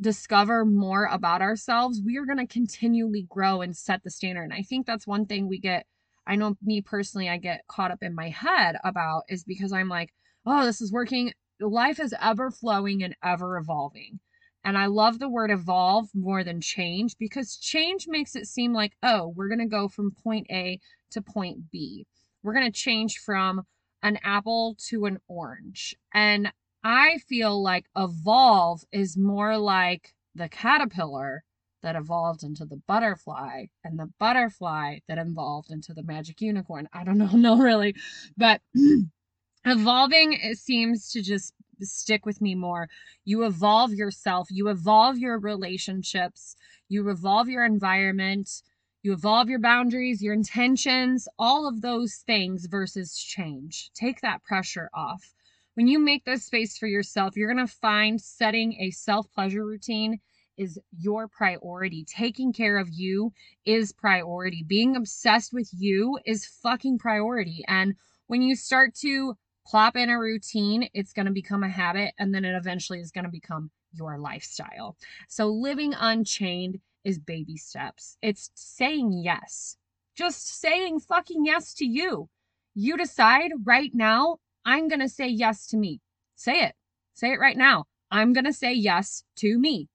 discover 0.00 0.64
more 0.64 1.04
about 1.04 1.42
ourselves, 1.42 2.00
we 2.04 2.16
are 2.16 2.24
going 2.24 2.38
to 2.38 2.46
continually 2.46 3.26
grow 3.28 3.60
and 3.60 3.76
set 3.76 4.02
the 4.02 4.10
standard. 4.10 4.44
And 4.44 4.52
I 4.52 4.62
think 4.62 4.86
that's 4.86 5.06
one 5.06 5.26
thing 5.26 5.46
we 5.46 5.58
get, 5.58 5.86
I 6.26 6.36
know 6.36 6.56
me 6.62 6.80
personally, 6.80 7.28
I 7.28 7.36
get 7.36 7.66
caught 7.68 7.90
up 7.90 8.02
in 8.02 8.14
my 8.14 8.30
head 8.30 8.76
about 8.82 9.24
is 9.28 9.44
because 9.44 9.72
I'm 9.72 9.88
like, 9.88 10.10
oh, 10.46 10.64
this 10.64 10.80
is 10.80 10.92
working. 10.92 11.32
Life 11.60 12.00
is 12.00 12.14
ever 12.20 12.50
flowing 12.50 13.02
and 13.02 13.14
ever 13.22 13.58
evolving. 13.58 14.20
And 14.64 14.76
I 14.76 14.86
love 14.86 15.18
the 15.18 15.28
word 15.28 15.50
evolve 15.50 16.08
more 16.14 16.44
than 16.44 16.60
change 16.60 17.16
because 17.18 17.56
change 17.56 18.06
makes 18.08 18.36
it 18.36 18.46
seem 18.46 18.72
like, 18.72 18.92
oh, 19.02 19.32
we're 19.34 19.48
going 19.48 19.60
to 19.60 19.66
go 19.66 19.88
from 19.88 20.10
point 20.10 20.46
A 20.50 20.78
to 21.12 21.22
point 21.22 21.70
B. 21.70 22.06
We're 22.42 22.54
going 22.54 22.70
to 22.70 22.78
change 22.78 23.18
from 23.18 23.62
an 24.02 24.18
apple 24.22 24.76
to 24.88 25.06
an 25.06 25.18
orange. 25.28 25.96
And 26.12 26.52
I 26.82 27.18
feel 27.28 27.62
like 27.62 27.86
evolve 27.96 28.84
is 28.92 29.16
more 29.16 29.58
like 29.58 30.14
the 30.34 30.48
caterpillar 30.48 31.44
that 31.82 31.96
evolved 31.96 32.42
into 32.42 32.64
the 32.64 32.80
butterfly 32.86 33.66
and 33.84 33.98
the 33.98 34.10
butterfly 34.18 34.98
that 35.08 35.18
evolved 35.18 35.70
into 35.70 35.94
the 35.94 36.02
magic 36.02 36.40
unicorn. 36.40 36.88
I 36.92 37.04
don't 37.04 37.18
know, 37.18 37.26
no, 37.34 37.58
really. 37.58 37.94
But 38.36 38.60
evolving 39.64 40.32
it 40.34 40.58
seems 40.58 41.10
to 41.12 41.22
just 41.22 41.54
stick 41.86 42.26
with 42.26 42.40
me 42.40 42.54
more. 42.54 42.88
You 43.24 43.44
evolve 43.44 43.92
yourself, 43.92 44.48
you 44.50 44.68
evolve 44.68 45.18
your 45.18 45.38
relationships, 45.38 46.56
you 46.88 47.08
evolve 47.08 47.48
your 47.48 47.64
environment, 47.64 48.62
you 49.02 49.12
evolve 49.12 49.48
your 49.48 49.60
boundaries, 49.60 50.22
your 50.22 50.34
intentions, 50.34 51.26
all 51.38 51.66
of 51.66 51.80
those 51.80 52.16
things 52.26 52.66
versus 52.66 53.16
change. 53.16 53.90
Take 53.94 54.20
that 54.20 54.42
pressure 54.42 54.90
off. 54.92 55.34
When 55.74 55.86
you 55.86 55.98
make 55.98 56.24
this 56.24 56.44
space 56.44 56.76
for 56.76 56.86
yourself, 56.86 57.36
you're 57.36 57.52
going 57.52 57.66
to 57.66 57.72
find 57.72 58.20
setting 58.20 58.74
a 58.80 58.90
self 58.90 59.30
pleasure 59.32 59.64
routine 59.64 60.20
is 60.60 60.78
your 60.98 61.26
priority. 61.26 62.04
Taking 62.04 62.52
care 62.52 62.76
of 62.76 62.90
you 62.90 63.32
is 63.64 63.92
priority. 63.92 64.62
Being 64.62 64.94
obsessed 64.94 65.54
with 65.54 65.70
you 65.72 66.18
is 66.26 66.44
fucking 66.44 66.98
priority. 66.98 67.64
And 67.66 67.94
when 68.26 68.42
you 68.42 68.54
start 68.54 68.94
to 68.96 69.36
plop 69.66 69.96
in 69.96 70.10
a 70.10 70.18
routine, 70.18 70.88
it's 70.94 71.12
going 71.12 71.26
to 71.26 71.32
become 71.32 71.62
a 71.62 71.68
habit, 71.68 72.12
and 72.18 72.34
then 72.34 72.44
it 72.44 72.54
eventually 72.54 73.00
is 73.00 73.10
going 73.10 73.24
to 73.24 73.30
become 73.30 73.70
your 73.92 74.18
lifestyle. 74.18 74.96
So, 75.28 75.46
living 75.46 75.94
unchained 75.98 76.80
is 77.04 77.18
baby 77.18 77.56
steps. 77.56 78.16
It's 78.22 78.50
saying 78.54 79.12
yes, 79.12 79.76
just 80.14 80.60
saying 80.60 81.00
fucking 81.00 81.44
yes 81.44 81.74
to 81.74 81.84
you. 81.84 82.28
You 82.74 82.96
decide 82.96 83.52
right 83.64 83.90
now, 83.92 84.36
I'm 84.64 84.88
going 84.88 85.00
to 85.00 85.08
say 85.08 85.28
yes 85.28 85.66
to 85.68 85.76
me. 85.76 86.00
Say 86.36 86.62
it. 86.62 86.74
Say 87.14 87.32
it 87.32 87.40
right 87.40 87.56
now. 87.56 87.84
I'm 88.10 88.32
going 88.32 88.44
to 88.44 88.52
say 88.52 88.72
yes 88.72 89.24
to 89.36 89.58
me. 89.58 89.88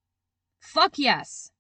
Fuck 0.60 0.98
yes. 0.98 1.52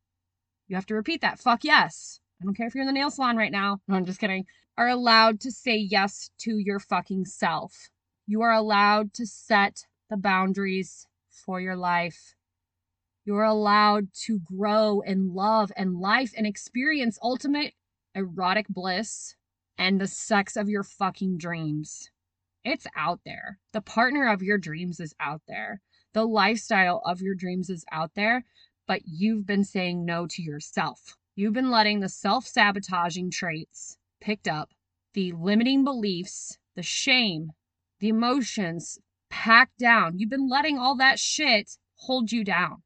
You 0.67 0.75
have 0.75 0.85
to 0.87 0.95
repeat 0.95 1.21
that. 1.21 1.39
Fuck 1.39 1.63
yes. 1.63 2.19
I 2.41 2.45
don't 2.45 2.55
care 2.55 2.67
if 2.67 2.75
you're 2.75 2.81
in 2.81 2.87
the 2.87 2.93
nail 2.93 3.11
salon 3.11 3.37
right 3.37 3.51
now. 3.51 3.79
No, 3.87 3.95
I'm 3.95 4.05
just 4.05 4.19
kidding. 4.19 4.45
Are 4.77 4.87
allowed 4.87 5.39
to 5.41 5.51
say 5.51 5.77
yes 5.77 6.31
to 6.39 6.57
your 6.57 6.79
fucking 6.79 7.25
self. 7.25 7.89
You 8.27 8.41
are 8.41 8.53
allowed 8.53 9.13
to 9.15 9.27
set 9.27 9.85
the 10.09 10.17
boundaries 10.17 11.07
for 11.29 11.61
your 11.61 11.75
life. 11.75 12.33
You 13.23 13.35
are 13.35 13.43
allowed 13.43 14.13
to 14.25 14.39
grow 14.39 15.01
in 15.01 15.35
love 15.35 15.71
and 15.75 15.99
life 15.99 16.33
and 16.35 16.47
experience 16.47 17.19
ultimate 17.21 17.75
erotic 18.15 18.67
bliss 18.67 19.35
and 19.77 20.01
the 20.01 20.07
sex 20.07 20.55
of 20.55 20.69
your 20.69 20.81
fucking 20.81 21.37
dreams. 21.37 22.09
It's 22.63 22.87
out 22.95 23.19
there. 23.25 23.59
The 23.73 23.81
partner 23.81 24.27
of 24.27 24.41
your 24.41 24.57
dreams 24.57 24.99
is 24.99 25.13
out 25.19 25.41
there. 25.47 25.81
The 26.13 26.25
lifestyle 26.25 27.03
of 27.05 27.21
your 27.21 27.35
dreams 27.35 27.69
is 27.69 27.85
out 27.91 28.15
there, 28.15 28.43
but 28.87 29.01
you've 29.05 29.45
been 29.45 29.63
saying 29.63 30.03
no 30.03 30.25
to 30.25 30.41
yourself. 30.41 31.15
You've 31.35 31.53
been 31.53 31.69
letting 31.69 31.99
the 31.99 32.09
self 32.09 32.47
sabotaging 32.47 33.29
traits 33.29 33.97
picked 34.19 34.47
up, 34.47 34.71
the 35.13 35.31
limiting 35.33 35.83
beliefs, 35.83 36.57
the 36.75 36.81
shame, 36.81 37.51
the 37.99 38.09
emotions 38.09 38.99
packed 39.29 39.77
down. 39.77 40.17
You've 40.17 40.29
been 40.29 40.49
letting 40.49 40.77
all 40.77 40.95
that 40.97 41.19
shit 41.19 41.77
hold 41.95 42.31
you 42.31 42.43
down. 42.43 42.83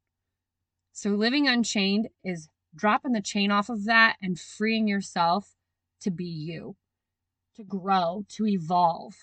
So 0.92 1.12
living 1.12 1.48
unchained 1.48 2.10
is 2.24 2.50
dropping 2.76 3.14
the 3.14 3.22
chain 3.22 3.52
off 3.52 3.70
of 3.70 3.86
that 3.86 4.18
and 4.22 4.40
freeing 4.40 4.88
yourself 4.88 5.56
to 6.02 6.12
be 6.12 6.26
you, 6.26 6.76
to 7.56 7.64
grow, 7.64 8.26
to 8.30 8.46
evolve. 8.46 9.16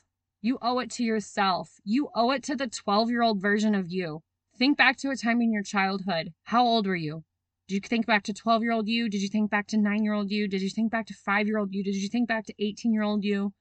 You 0.43 0.59
owe 0.63 0.79
it 0.79 0.91
to 0.93 1.05
yourself. 1.05 1.75
You 1.85 2.11
owe 2.15 2.31
it 2.31 2.43
to 2.45 2.57
the 2.57 2.67
12 2.67 3.11
year 3.11 3.23
old 3.23 3.41
version 3.41 3.75
of 3.75 3.91
you. 3.91 4.23
Think 4.59 4.79
back 4.79 4.97
to 4.99 5.11
a 5.11 5.17
time 5.17 5.43
in 5.43 5.53
your 5.53 5.63
childhood. 5.63 6.33
How 6.45 6.65
old 6.65 6.87
were 6.87 6.97
you? 6.97 7.25
Did 7.69 7.75
you 7.75 7.81
think 7.89 8.07
back 8.07 8.23
to 8.25 8.33
12 8.33 8.63
year 8.63 8.73
old 8.73 8.89
you? 8.89 9.09
Did 9.09 9.23
you 9.23 9.29
think 9.29 9.51
back 9.51 9.67
to 9.69 9.77
nine 9.77 10.05
year 10.05 10.13
old 10.13 10.31
you? 10.31 10.49
Did 10.49 10.63
you 10.63 10.71
think 10.71 10.93
back 10.93 11.07
to 11.07 11.15
five 11.15 11.47
year 11.47 11.59
old 11.59 11.75
you? 11.75 11.83
Did 11.83 11.97
you 11.97 12.09
think 12.09 12.29
back 12.29 12.47
to 12.47 12.55
18 12.59 12.93
year 12.93 13.03
old 13.03 13.25
you? 13.25 13.53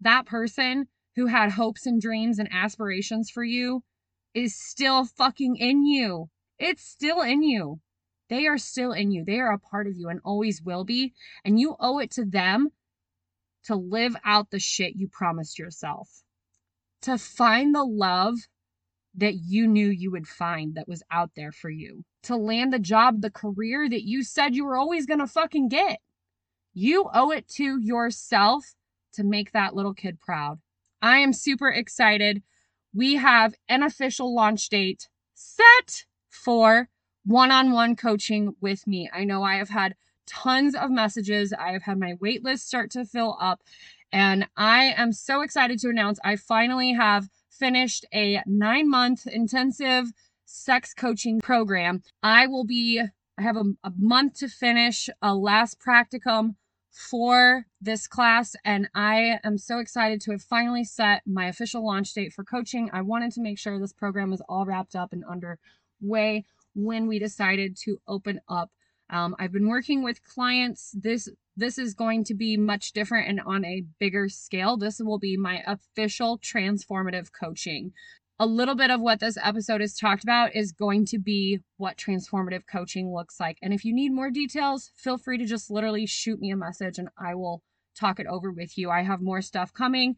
That 0.00 0.26
person 0.26 0.86
who 1.18 1.26
had 1.26 1.50
hopes 1.50 1.84
and 1.84 2.00
dreams 2.00 2.38
and 2.38 2.48
aspirations 2.52 3.28
for 3.28 3.42
you 3.42 3.82
is 4.34 4.54
still 4.54 5.04
fucking 5.04 5.56
in 5.56 5.84
you. 5.84 6.30
It's 6.60 6.84
still 6.84 7.22
in 7.22 7.42
you. 7.42 7.80
They 8.30 8.46
are 8.46 8.56
still 8.56 8.92
in 8.92 9.10
you. 9.10 9.24
They 9.24 9.40
are 9.40 9.52
a 9.52 9.58
part 9.58 9.88
of 9.88 9.96
you 9.96 10.08
and 10.10 10.20
always 10.24 10.62
will 10.62 10.84
be. 10.84 11.14
And 11.44 11.58
you 11.58 11.74
owe 11.80 11.98
it 11.98 12.12
to 12.12 12.24
them 12.24 12.68
to 13.64 13.74
live 13.74 14.14
out 14.24 14.52
the 14.52 14.60
shit 14.60 14.94
you 14.94 15.08
promised 15.08 15.58
yourself, 15.58 16.22
to 17.02 17.18
find 17.18 17.74
the 17.74 17.84
love 17.84 18.36
that 19.16 19.34
you 19.34 19.66
knew 19.66 19.88
you 19.88 20.12
would 20.12 20.28
find 20.28 20.76
that 20.76 20.86
was 20.86 21.02
out 21.10 21.30
there 21.34 21.50
for 21.50 21.68
you, 21.68 22.04
to 22.22 22.36
land 22.36 22.72
the 22.72 22.78
job, 22.78 23.22
the 23.22 23.30
career 23.30 23.88
that 23.88 24.04
you 24.04 24.22
said 24.22 24.54
you 24.54 24.64
were 24.64 24.76
always 24.76 25.04
going 25.04 25.18
to 25.18 25.26
fucking 25.26 25.68
get. 25.68 25.98
You 26.74 27.10
owe 27.12 27.32
it 27.32 27.48
to 27.56 27.80
yourself 27.80 28.76
to 29.14 29.24
make 29.24 29.50
that 29.50 29.74
little 29.74 29.94
kid 29.94 30.20
proud. 30.20 30.60
I 31.00 31.18
am 31.18 31.32
super 31.32 31.68
excited. 31.68 32.42
We 32.94 33.16
have 33.16 33.54
an 33.68 33.82
official 33.82 34.34
launch 34.34 34.68
date 34.68 35.08
set 35.34 36.04
for 36.30 36.88
one 37.24 37.50
on 37.50 37.72
one 37.72 37.94
coaching 37.94 38.54
with 38.60 38.86
me. 38.86 39.08
I 39.12 39.24
know 39.24 39.42
I 39.42 39.56
have 39.56 39.68
had 39.68 39.94
tons 40.26 40.74
of 40.74 40.90
messages, 40.90 41.52
I 41.52 41.72
have 41.72 41.82
had 41.82 41.98
my 41.98 42.14
wait 42.20 42.44
list 42.44 42.66
start 42.66 42.90
to 42.92 43.04
fill 43.04 43.36
up, 43.40 43.60
and 44.12 44.46
I 44.56 44.94
am 44.96 45.12
so 45.12 45.42
excited 45.42 45.78
to 45.80 45.88
announce 45.88 46.18
I 46.24 46.36
finally 46.36 46.92
have 46.94 47.28
finished 47.50 48.04
a 48.14 48.42
nine 48.46 48.88
month 48.88 49.26
intensive 49.26 50.12
sex 50.44 50.94
coaching 50.94 51.40
program. 51.40 52.02
I 52.22 52.46
will 52.46 52.64
be, 52.64 53.02
I 53.38 53.42
have 53.42 53.56
a, 53.56 53.64
a 53.84 53.92
month 53.96 54.38
to 54.38 54.48
finish 54.48 55.08
a 55.20 55.34
last 55.34 55.78
practicum 55.78 56.56
for 56.98 57.64
this 57.80 58.08
class, 58.08 58.56
and 58.64 58.88
I 58.92 59.38
am 59.44 59.56
so 59.56 59.78
excited 59.78 60.20
to 60.22 60.32
have 60.32 60.42
finally 60.42 60.82
set 60.82 61.22
my 61.26 61.46
official 61.46 61.86
launch 61.86 62.12
date 62.12 62.32
for 62.32 62.42
coaching. 62.42 62.90
I 62.92 63.02
wanted 63.02 63.30
to 63.32 63.40
make 63.40 63.56
sure 63.56 63.78
this 63.78 63.92
program 63.92 64.30
was 64.30 64.42
all 64.48 64.66
wrapped 64.66 64.96
up 64.96 65.12
and 65.12 65.24
underway 65.24 66.44
when 66.74 67.06
we 67.06 67.20
decided 67.20 67.76
to 67.84 67.98
open 68.08 68.40
up. 68.48 68.72
Um, 69.10 69.36
I've 69.38 69.52
been 69.52 69.68
working 69.68 70.02
with 70.02 70.24
clients. 70.24 70.92
This 70.92 71.28
this 71.56 71.78
is 71.78 71.94
going 71.94 72.24
to 72.24 72.34
be 72.34 72.56
much 72.56 72.92
different 72.92 73.28
and 73.28 73.40
on 73.46 73.64
a 73.64 73.84
bigger 73.98 74.28
scale. 74.28 74.76
This 74.76 75.00
will 75.00 75.18
be 75.18 75.36
my 75.36 75.62
official 75.66 76.38
transformative 76.38 77.28
coaching. 77.32 77.92
A 78.40 78.46
little 78.46 78.76
bit 78.76 78.92
of 78.92 79.00
what 79.00 79.18
this 79.18 79.36
episode 79.42 79.80
is 79.80 79.96
talked 79.96 80.22
about 80.22 80.54
is 80.54 80.70
going 80.70 81.04
to 81.06 81.18
be 81.18 81.58
what 81.76 81.96
transformative 81.96 82.62
coaching 82.70 83.12
looks 83.12 83.40
like. 83.40 83.58
And 83.60 83.74
if 83.74 83.84
you 83.84 83.92
need 83.92 84.12
more 84.12 84.30
details, 84.30 84.92
feel 84.94 85.18
free 85.18 85.38
to 85.38 85.44
just 85.44 85.72
literally 85.72 86.06
shoot 86.06 86.38
me 86.38 86.52
a 86.52 86.56
message 86.56 86.98
and 86.98 87.08
I 87.18 87.34
will 87.34 87.64
talk 87.98 88.20
it 88.20 88.28
over 88.28 88.52
with 88.52 88.78
you. 88.78 88.90
I 88.90 89.02
have 89.02 89.20
more 89.20 89.42
stuff 89.42 89.74
coming. 89.74 90.14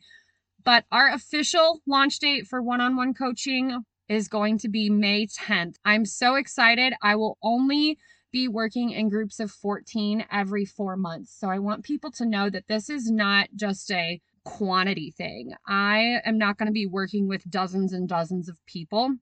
But 0.63 0.85
our 0.93 1.09
official 1.09 1.81
launch 1.87 2.19
date 2.19 2.47
for 2.47 2.61
one 2.61 2.83
on 2.83 2.95
one 2.95 3.15
coaching 3.15 3.85
is 4.07 4.29
going 4.29 4.59
to 4.59 4.69
be 4.69 4.91
May 4.91 5.27
10th. 5.27 5.77
I'm 5.87 6.05
so 6.05 6.35
excited. 6.35 6.93
I 7.03 7.17
will 7.17 7.39
only 7.43 7.97
be 8.33 8.49
working 8.49 8.91
in 8.91 9.09
groups 9.09 9.41
of 9.41 9.51
14 9.51 10.27
every 10.31 10.67
four 10.67 10.97
months. 10.97 11.35
So 11.39 11.49
I 11.49 11.59
want 11.59 11.85
people 11.85 12.11
to 12.13 12.27
know 12.27 12.51
that 12.51 12.69
this 12.69 12.91
is 12.91 13.11
not 13.11 13.49
just 13.57 13.91
a 13.91 14.21
quantity 14.45 15.11
thing. 15.11 15.53
I 15.67 16.21
am 16.25 16.39
not 16.39 16.59
going 16.59 16.67
to 16.67 16.73
be 16.73 16.87
working 16.87 17.29
with 17.29 17.51
dozens 17.51 17.93
and 17.93 18.09
dozens 18.09 18.49
of 18.49 18.65
people. 18.67 19.17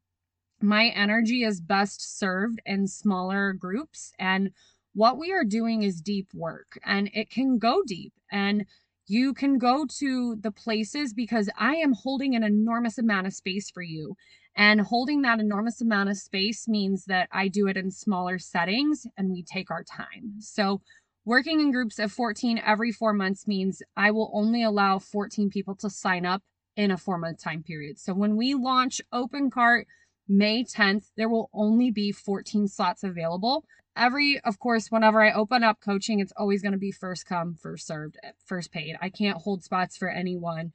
My 0.60 0.86
energy 0.88 1.44
is 1.44 1.60
best 1.60 2.18
served 2.18 2.60
in 2.66 2.86
smaller 2.86 3.52
groups. 3.52 4.12
And 4.18 4.50
what 4.94 5.18
we 5.18 5.32
are 5.32 5.44
doing 5.44 5.82
is 5.82 6.00
deep 6.00 6.28
work 6.34 6.78
and 6.84 7.10
it 7.14 7.30
can 7.30 7.58
go 7.58 7.82
deep. 7.86 8.12
And 8.30 8.66
you 9.06 9.32
can 9.32 9.58
go 9.58 9.86
to 9.98 10.36
the 10.36 10.50
places 10.50 11.14
because 11.14 11.48
I 11.58 11.76
am 11.76 11.94
holding 11.94 12.34
an 12.34 12.42
enormous 12.42 12.98
amount 12.98 13.26
of 13.26 13.32
space 13.32 13.70
for 13.70 13.82
you. 13.82 14.16
And 14.54 14.80
holding 14.80 15.22
that 15.22 15.38
enormous 15.38 15.80
amount 15.80 16.08
of 16.08 16.18
space 16.18 16.66
means 16.66 17.04
that 17.04 17.28
I 17.30 17.46
do 17.46 17.68
it 17.68 17.76
in 17.76 17.92
smaller 17.92 18.38
settings 18.38 19.06
and 19.16 19.30
we 19.30 19.44
take 19.44 19.70
our 19.70 19.84
time. 19.84 20.34
So, 20.40 20.82
working 21.28 21.60
in 21.60 21.70
groups 21.70 21.98
of 21.98 22.10
14 22.10 22.58
every 22.64 22.90
four 22.90 23.12
months 23.12 23.46
means 23.46 23.82
I 23.96 24.10
will 24.10 24.30
only 24.32 24.62
allow 24.62 24.98
14 24.98 25.50
people 25.50 25.74
to 25.76 25.90
sign 25.90 26.24
up 26.24 26.42
in 26.74 26.90
a 26.90 26.96
four 26.96 27.18
month 27.18 27.42
time 27.42 27.62
period. 27.62 27.98
So, 27.98 28.14
when 28.14 28.34
we 28.36 28.54
launch 28.54 29.02
Open 29.12 29.50
Cart 29.50 29.86
May 30.26 30.64
10th, 30.64 31.10
there 31.16 31.28
will 31.28 31.50
only 31.52 31.90
be 31.90 32.12
14 32.12 32.66
slots 32.68 33.04
available. 33.04 33.64
Every, 33.94 34.40
of 34.40 34.58
course, 34.58 34.90
whenever 34.90 35.22
I 35.22 35.32
open 35.32 35.62
up 35.62 35.80
coaching, 35.84 36.20
it's 36.20 36.32
always 36.36 36.62
going 36.62 36.72
to 36.72 36.78
be 36.78 36.92
first 36.92 37.26
come, 37.26 37.56
first 37.60 37.86
served, 37.86 38.16
first 38.46 38.72
paid. 38.72 38.96
I 39.02 39.10
can't 39.10 39.38
hold 39.38 39.62
spots 39.62 39.98
for 39.98 40.08
anyone. 40.08 40.72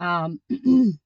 Um, 0.00 0.40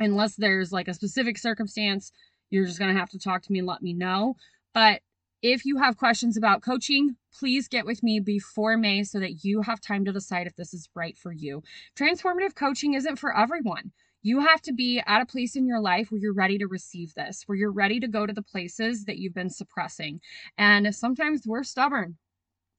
unless 0.00 0.36
there's 0.36 0.72
like 0.72 0.88
a 0.88 0.94
specific 0.94 1.36
circumstance, 1.36 2.12
you're 2.48 2.66
just 2.66 2.78
going 2.78 2.94
to 2.94 2.98
have 2.98 3.10
to 3.10 3.18
talk 3.18 3.42
to 3.42 3.52
me 3.52 3.58
and 3.58 3.68
let 3.68 3.82
me 3.82 3.92
know. 3.92 4.36
But 4.72 5.02
if 5.42 5.64
you 5.64 5.78
have 5.78 5.96
questions 5.96 6.36
about 6.36 6.62
coaching, 6.62 7.16
please 7.36 7.66
get 7.66 7.84
with 7.84 8.02
me 8.02 8.20
before 8.20 8.76
May 8.76 9.02
so 9.02 9.18
that 9.18 9.44
you 9.44 9.62
have 9.62 9.80
time 9.80 10.04
to 10.04 10.12
decide 10.12 10.46
if 10.46 10.54
this 10.54 10.72
is 10.72 10.88
right 10.94 11.18
for 11.18 11.32
you. 11.32 11.62
Transformative 11.98 12.54
coaching 12.54 12.94
isn't 12.94 13.16
for 13.16 13.36
everyone. 13.36 13.90
You 14.22 14.38
have 14.38 14.62
to 14.62 14.72
be 14.72 15.02
at 15.04 15.20
a 15.20 15.26
place 15.26 15.56
in 15.56 15.66
your 15.66 15.80
life 15.80 16.12
where 16.12 16.20
you're 16.20 16.32
ready 16.32 16.58
to 16.58 16.68
receive 16.68 17.12
this, 17.14 17.42
where 17.46 17.58
you're 17.58 17.72
ready 17.72 17.98
to 17.98 18.06
go 18.06 18.24
to 18.24 18.32
the 18.32 18.42
places 18.42 19.04
that 19.06 19.18
you've 19.18 19.34
been 19.34 19.50
suppressing. 19.50 20.20
And 20.56 20.94
sometimes 20.94 21.42
we're 21.44 21.64
stubborn. 21.64 22.18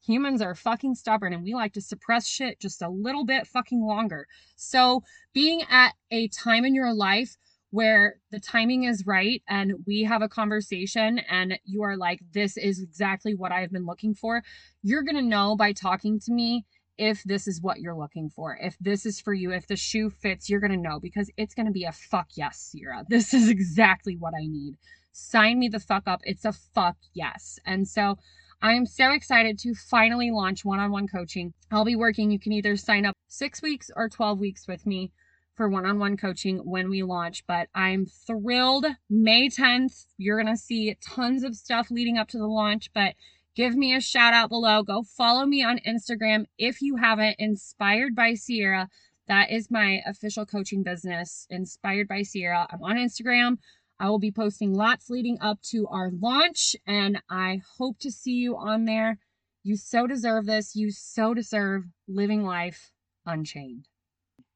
Humans 0.05 0.41
are 0.41 0.55
fucking 0.55 0.95
stubborn 0.95 1.33
and 1.33 1.43
we 1.43 1.53
like 1.53 1.73
to 1.73 1.81
suppress 1.81 2.27
shit 2.27 2.61
just 2.61 2.81
a 2.81 2.89
little 2.89 3.25
bit 3.25 3.45
fucking 3.47 3.85
longer. 3.85 4.27
So, 4.55 5.03
being 5.33 5.63
at 5.69 5.93
a 6.11 6.29
time 6.29 6.63
in 6.63 6.75
your 6.75 6.93
life 6.93 7.37
where 7.73 8.17
the 8.29 8.39
timing 8.39 8.83
is 8.83 9.03
right 9.07 9.41
and 9.49 9.73
we 9.87 10.03
have 10.03 10.21
a 10.21 10.29
conversation 10.29 11.17
and 11.27 11.57
you 11.65 11.81
are 11.81 11.97
like, 11.97 12.19
this 12.31 12.55
is 12.55 12.79
exactly 12.79 13.33
what 13.33 13.51
I've 13.51 13.71
been 13.71 13.87
looking 13.87 14.13
for, 14.13 14.43
you're 14.83 15.01
going 15.01 15.15
to 15.15 15.23
know 15.23 15.55
by 15.55 15.73
talking 15.73 16.19
to 16.19 16.31
me 16.31 16.65
if 16.99 17.23
this 17.23 17.47
is 17.47 17.63
what 17.63 17.79
you're 17.79 17.97
looking 17.97 18.29
for. 18.29 18.55
If 18.61 18.77
this 18.79 19.07
is 19.07 19.19
for 19.19 19.33
you, 19.33 19.51
if 19.51 19.65
the 19.65 19.75
shoe 19.75 20.11
fits, 20.11 20.51
you're 20.51 20.59
going 20.59 20.69
to 20.69 20.77
know 20.77 20.99
because 20.99 21.31
it's 21.35 21.55
going 21.55 21.65
to 21.65 21.71
be 21.71 21.85
a 21.85 21.91
fuck 21.91 22.27
yes, 22.35 22.59
Sierra. 22.59 23.05
This 23.09 23.33
is 23.33 23.49
exactly 23.49 24.17
what 24.17 24.35
I 24.39 24.45
need. 24.45 24.75
Sign 25.11 25.57
me 25.57 25.67
the 25.67 25.79
fuck 25.79 26.03
up. 26.05 26.21
It's 26.25 26.45
a 26.45 26.53
fuck 26.53 26.97
yes. 27.15 27.57
And 27.65 27.87
so, 27.87 28.19
I 28.61 28.73
am 28.73 28.85
so 28.85 29.11
excited 29.11 29.57
to 29.59 29.73
finally 29.73 30.29
launch 30.29 30.63
one 30.63 30.79
on 30.79 30.91
one 30.91 31.07
coaching. 31.07 31.53
I'll 31.71 31.83
be 31.83 31.95
working. 31.95 32.29
You 32.29 32.39
can 32.39 32.53
either 32.53 32.77
sign 32.77 33.05
up 33.05 33.15
six 33.27 33.63
weeks 33.63 33.89
or 33.95 34.07
12 34.07 34.39
weeks 34.39 34.67
with 34.67 34.85
me 34.85 35.11
for 35.55 35.69
one 35.69 35.85
on 35.85 35.99
one 35.99 36.17
coaching 36.17 36.57
when 36.59 36.89
we 36.89 37.03
launch. 37.03 37.45
But 37.47 37.67
I'm 37.73 38.05
thrilled. 38.05 38.85
May 39.09 39.49
10th, 39.49 40.05
you're 40.17 40.41
going 40.41 40.53
to 40.53 40.61
see 40.61 40.95
tons 41.01 41.43
of 41.43 41.55
stuff 41.55 41.91
leading 41.91 42.17
up 42.17 42.27
to 42.29 42.37
the 42.37 42.47
launch. 42.47 42.91
But 42.93 43.15
give 43.55 43.75
me 43.75 43.95
a 43.95 44.01
shout 44.01 44.33
out 44.33 44.49
below. 44.49 44.83
Go 44.83 45.03
follow 45.03 45.45
me 45.45 45.63
on 45.63 45.79
Instagram 45.87 46.45
if 46.57 46.81
you 46.81 46.97
haven't. 46.97 47.35
Inspired 47.39 48.15
by 48.15 48.33
Sierra. 48.33 48.89
That 49.27 49.51
is 49.51 49.71
my 49.71 50.01
official 50.05 50.45
coaching 50.45 50.83
business, 50.83 51.47
Inspired 51.49 52.09
by 52.09 52.23
Sierra. 52.23 52.67
I'm 52.69 52.83
on 52.83 52.97
Instagram. 52.97 53.57
I 53.99 54.09
will 54.09 54.19
be 54.19 54.31
posting 54.31 54.73
lots 54.73 55.09
leading 55.09 55.37
up 55.39 55.61
to 55.69 55.87
our 55.87 56.11
launch, 56.11 56.75
and 56.85 57.21
I 57.29 57.61
hope 57.77 57.99
to 57.99 58.11
see 58.11 58.33
you 58.33 58.57
on 58.57 58.83
there. 58.83 59.19
You 59.63 59.77
so 59.77 60.07
deserve 60.07 60.45
this. 60.45 60.75
You 60.75 60.91
so 60.91 61.33
deserve 61.33 61.85
living 62.05 62.43
life 62.43 62.91
unchained. 63.25 63.87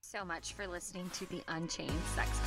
So 0.10 0.24
much 0.24 0.54
for 0.54 0.66
listening 0.66 1.10
to 1.16 1.26
the 1.26 1.42
Unchained 1.50 1.92
Sexcast. 2.16 2.47